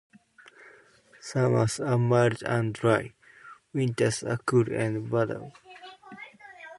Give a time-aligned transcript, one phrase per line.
[1.19, 3.13] Summers are mild and dry,
[3.71, 5.51] winters are cool and wetter.